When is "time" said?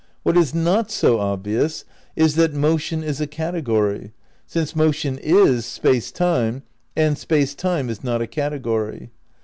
6.11-6.63, 7.53-7.87